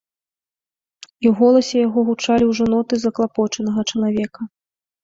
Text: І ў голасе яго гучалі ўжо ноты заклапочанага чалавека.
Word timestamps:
І 1.25 1.29
ў 1.31 1.33
голасе 1.41 1.77
яго 1.87 1.99
гучалі 2.09 2.43
ўжо 2.51 2.63
ноты 2.73 2.93
заклапочанага 3.07 3.81
чалавека. 3.91 4.41